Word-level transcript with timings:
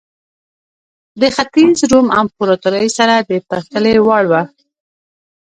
د 1.21 1.21
ختیځ 1.35 1.77
روم 1.91 2.07
امپراتورۍ 2.21 2.87
سره 2.97 3.15
د 3.29 3.31
پرتلې 3.47 3.95
وړ 4.05 4.23
وه. 4.31 4.41